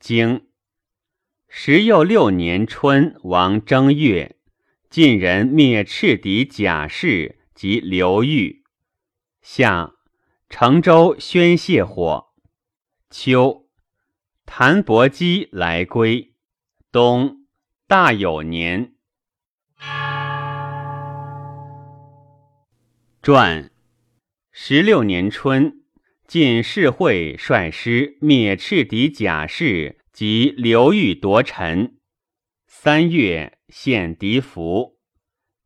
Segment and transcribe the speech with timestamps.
[0.00, 0.46] 经
[1.48, 4.36] 十又六年春，王正月，
[4.88, 8.62] 晋人灭赤狄贾氏及刘裕。
[9.42, 9.94] 夏，
[10.48, 12.28] 成州宣泄火。
[13.10, 13.68] 秋，
[14.46, 16.32] 谭伯基来归。
[16.92, 17.46] 冬，
[17.88, 18.94] 大有年。
[23.20, 23.72] 传
[24.52, 25.82] 十六年春，
[26.28, 31.96] 晋士会率师灭赤狄贾氏及刘裕夺陈。
[32.66, 34.98] 三月，献狄服。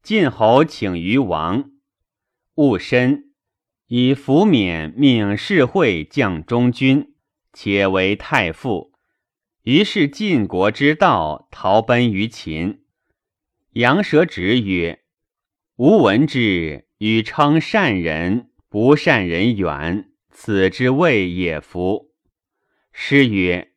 [0.05, 1.73] 晋侯请于王，
[2.55, 3.33] 戊申，
[3.89, 7.13] 以服免命士会将中军。
[7.53, 8.93] 且为太傅，
[9.65, 12.85] 于是晋国之道逃奔于秦。
[13.73, 15.01] 杨蛇直曰
[15.79, 22.11] ：“吾闻之，与称善人，不善人远，此之谓也夫。”
[22.93, 23.73] 诗曰：“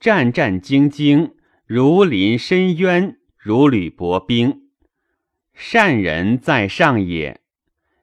[0.00, 1.34] 战战兢兢，
[1.64, 4.62] 如临深渊，如履薄冰。
[5.54, 7.40] 善人在上也，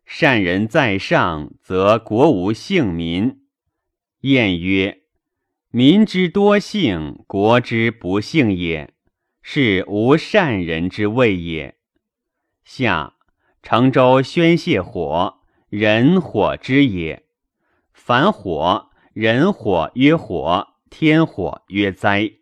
[0.06, 3.42] 善人在上，则国无幸民。”
[4.22, 5.02] 晏曰。
[5.72, 8.94] 民之多幸，国之不幸也，
[9.42, 11.76] 是无善人之谓也。
[12.64, 13.16] 夏，
[13.62, 17.25] 成州宣泄火，人火之也。
[18.06, 22.34] 凡火，人火曰火，天火曰灾。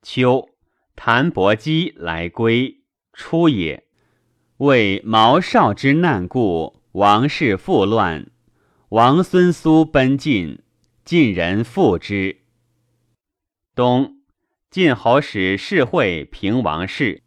[0.00, 0.48] 秋，
[0.96, 3.84] 谭伯基来归，出也。
[4.56, 8.30] 为毛少之难故，王室复乱，
[8.88, 10.62] 王孙苏奔晋。
[11.04, 12.38] 晋人复之。
[13.74, 14.22] 冬，
[14.70, 17.22] 晋侯使士会平王室，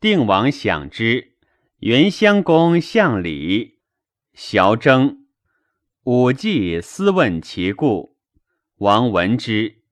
[0.00, 1.36] 定王享之。
[1.80, 3.80] 元襄公向礼，
[4.32, 5.21] 萧征。
[6.04, 8.16] 武季思问其故，
[8.78, 9.82] 王闻之。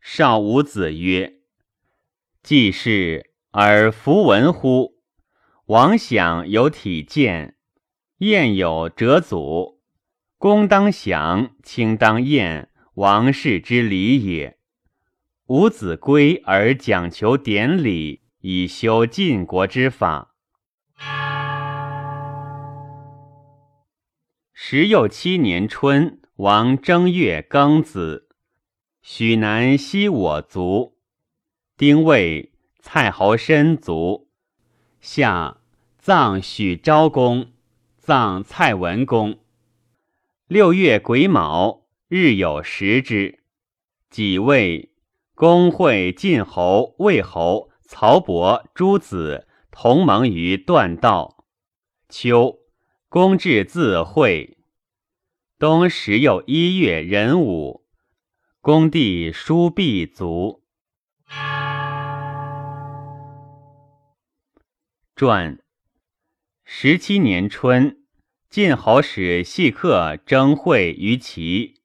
[0.00, 1.40] 少武子曰
[2.42, 4.94] ：“季氏而弗闻乎？”
[5.68, 7.58] 王享有体见，
[8.20, 9.82] 晏有折祖。
[10.38, 14.56] 公当享，卿当宴，王室之礼也。
[15.48, 20.34] 伍子归而讲求典礼，以修晋国之法。
[24.60, 28.28] 时又七年春，王正月庚子，
[29.00, 30.98] 许南西我族。
[31.76, 34.28] 丁未，蔡侯申族。
[35.00, 35.58] 夏，
[35.96, 37.52] 葬许昭公，
[37.98, 39.38] 葬蔡文公。
[40.48, 43.44] 六月癸卯，日有食之。
[44.10, 44.90] 己未，
[45.36, 51.44] 公会晋侯、魏侯、曹伯诸子同盟于断道。
[52.08, 52.58] 秋，
[53.10, 54.58] 公至自会。
[55.58, 57.86] 冬十又一月壬午，
[58.60, 60.62] 公弟叔毕卒。
[65.16, 65.58] 传
[66.64, 67.96] 十七年春。
[68.50, 71.82] 晋侯使细客征会于齐，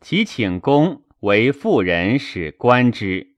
[0.00, 3.36] 齐请公为妇人，使观之。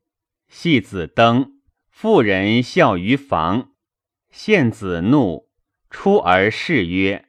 [0.48, 1.60] 戏子登，
[1.90, 3.72] 妇人笑于房。
[4.30, 5.48] 献子怒，
[5.94, 7.26] 出而誓曰：“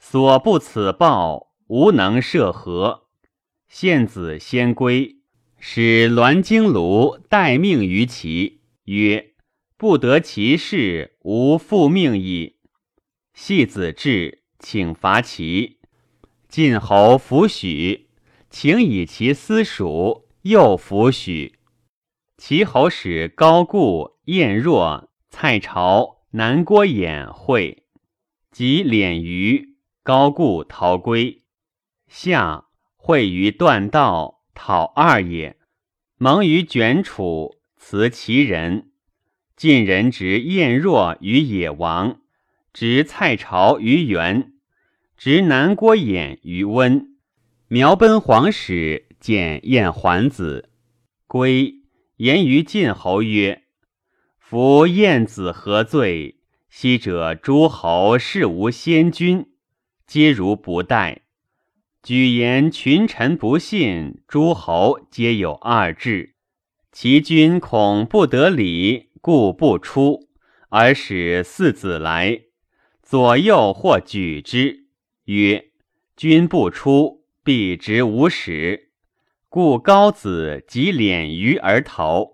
[0.00, 3.04] 所不此报，无能设何？”
[3.70, 5.18] 献子先归，
[5.60, 9.34] 使栾京卢待命于齐，曰
[9.78, 12.56] ：“不得其事，无复命矣。”
[13.32, 14.42] 戏子至。
[14.60, 15.78] 请伐齐，
[16.48, 18.08] 晋侯弗许，
[18.48, 21.58] 请以其私属，又弗许。
[22.38, 27.83] 齐侯使高固、晏若、蔡朝、南郭偃会，
[28.54, 31.42] 及敛于高固逃归。
[32.06, 35.56] 夏会于断道，讨二也。
[36.18, 38.92] 蒙于卷楚，辞其人。
[39.56, 42.20] 晋人执晏若于野王，
[42.72, 44.52] 执蔡朝于原。
[45.16, 47.16] 执南郭偃于温，
[47.66, 50.70] 苗奔黄使见燕桓子，
[51.26, 51.82] 归
[52.18, 53.64] 言于晋侯曰
[54.38, 56.43] ：“夫燕子何罪？
[56.76, 59.46] 昔者诸侯事无先君，
[60.08, 61.22] 皆如不待。
[62.02, 66.34] 举言群臣不信，诸侯皆有二志。
[66.90, 70.28] 其君恐不得礼，故不出，
[70.68, 72.40] 而使四子来，
[73.00, 74.88] 左右或举之。”
[75.26, 75.70] 曰：
[76.16, 78.90] 君不出，必执无始。
[79.48, 82.32] 故高子即敛于而逃。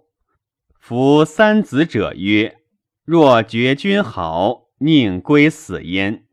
[0.79, 2.60] 夫三子者曰：
[3.13, 6.27] 若觉君好，宁归死焉？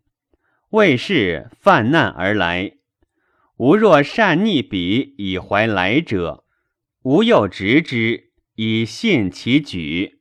[0.70, 2.74] 魏氏犯难而来。
[3.56, 6.44] 吾若善逆彼以怀来者，
[7.02, 10.20] 吾又执之，以信其举。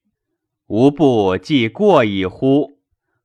[0.69, 2.81] 吾不既过矣乎？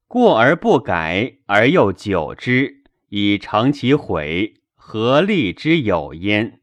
[0.09, 6.59] 过而不改，而又久之，以成其悔，何利之有焉？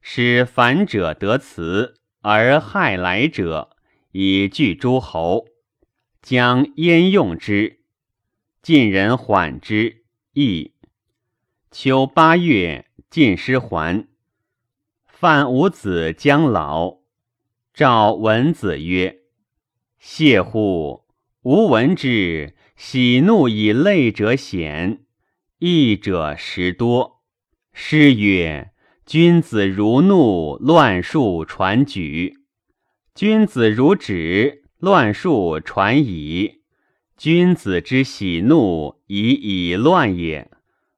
[0.00, 3.68] 使反者得辞，而害来者，
[4.12, 5.48] 以拒诸侯，
[6.22, 7.80] 将焉用之？
[8.62, 10.04] 晋人缓之，
[10.34, 10.72] 亦。
[11.72, 14.06] 秋八月，晋师还。
[15.04, 16.98] 范五子将老，
[17.74, 19.22] 召文子曰
[19.98, 21.06] ：“谢乎！
[21.42, 25.04] 吾闻之，喜怒以泪者鲜，
[25.58, 27.24] 义者实多。
[27.72, 28.70] 诗曰
[29.04, 32.34] ：‘君子如怒，乱数传举；
[33.12, 36.62] 君子如止，乱数传矣。’”
[37.16, 40.50] 君子之喜怒，以以乱也。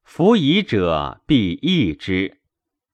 [0.03, 2.39] 夫以者，必易之。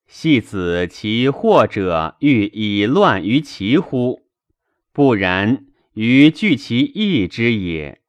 [0.08, 4.22] 戏子其祸者，欲以乱于其乎？
[4.92, 8.00] 不然，于惧其义之也。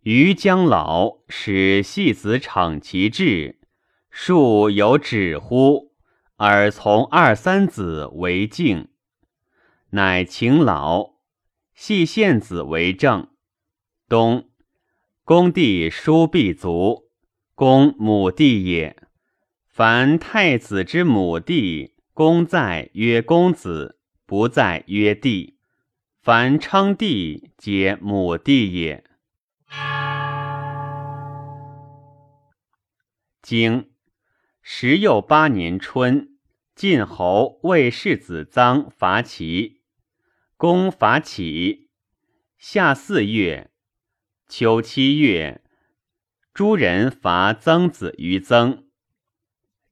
[0.00, 3.58] 于将老，使戏子逞其志，
[4.10, 5.92] 庶有止乎？
[6.36, 8.88] 而从二三子为敬，
[9.90, 11.15] 乃请老，
[11.76, 13.28] 系献子为政。
[14.08, 14.48] 东，
[15.24, 17.10] 公弟叔必卒，
[17.54, 18.96] 公母弟也。
[19.68, 25.58] 凡太子之母弟，公在曰公子，不在曰弟。
[26.22, 29.04] 凡称弟，皆母弟也。
[33.42, 33.90] 经
[34.62, 36.30] 十又八年春，
[36.74, 39.75] 晋侯魏世子臧伐齐，
[40.58, 41.90] 公伐起。
[42.56, 43.70] 夏四月。
[44.48, 45.62] 秋七月，
[46.54, 48.86] 诸人伐曾子于曾。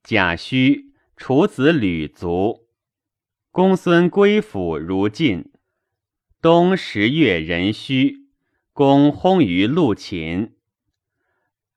[0.03, 2.67] 贾诩、楚子吕卒。
[3.51, 5.53] 公孙归府如晋。
[6.41, 8.31] 冬十月壬戌，
[8.73, 10.57] 公薨于陆秦。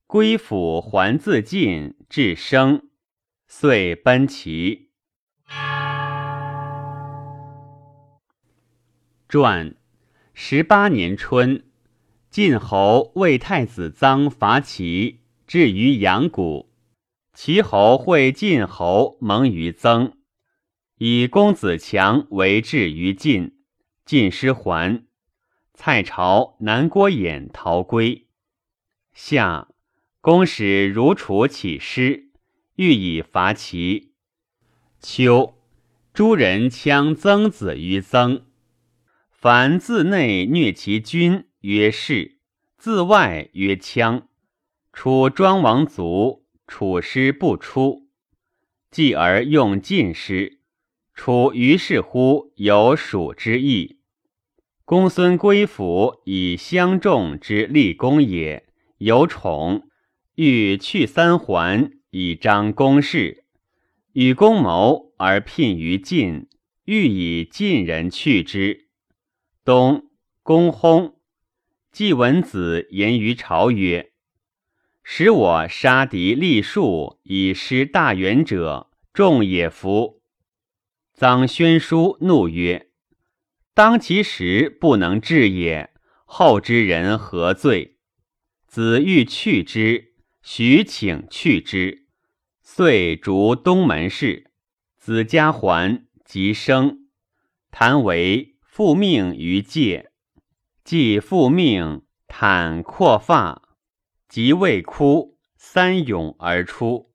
[0.06, 2.90] 归府还自晋，至生，
[3.48, 4.87] 遂奔齐。
[9.29, 9.75] 传
[10.33, 11.65] 十八年春。
[12.29, 16.71] 晋侯为太子臧伐齐，至于阳谷。
[17.33, 20.13] 齐侯会晋侯盟于曾，
[20.97, 23.57] 以公子强为质于晋。
[24.06, 25.06] 晋师还。
[25.73, 28.27] 蔡朝南郭偃逃归。
[29.13, 29.68] 夏，
[30.21, 32.30] 公使如楚起师，
[32.75, 34.13] 欲以伐齐。
[35.01, 35.57] 秋，
[36.13, 38.45] 诸人羌曾子于曾。
[39.47, 41.45] 凡自内虐其君。
[41.61, 42.39] 曰士，
[42.77, 44.23] 自外曰羌。
[44.91, 48.09] 楚庄王卒，楚师不出，
[48.91, 50.59] 继而用晋师。
[51.13, 53.99] 楚于是乎有蜀之意。
[54.83, 58.67] 公孙归府以相仲之立功也，
[58.97, 59.88] 有宠，
[60.35, 63.45] 欲去三环以彰公事，
[64.11, 66.49] 与公谋而聘于晋，
[66.83, 68.87] 欲以晋人去之。
[69.68, 70.10] 东
[70.44, 71.16] 公薨。
[71.92, 74.14] 季文子言于朝曰
[75.04, 80.22] ：“使我杀敌立树以失大元者，众也夫。”
[81.14, 82.92] 臧宣书怒曰
[83.76, 85.90] ：“当其时不能治也，
[86.24, 87.97] 后之人何罪？”
[88.68, 92.06] 子欲去之，许请去之，
[92.62, 94.50] 遂逐东门氏。
[94.97, 97.09] 子家还，即生，
[97.69, 100.12] 谭为复命于介。
[100.84, 103.76] 既复命，袒阔发，
[104.30, 107.12] 即未哭，三踊而出，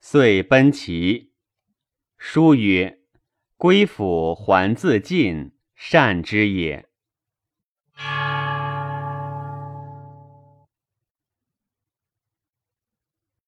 [0.00, 1.32] 遂奔齐。
[2.16, 3.00] 书曰
[3.58, 6.87] ：“归府还自尽，善之也。”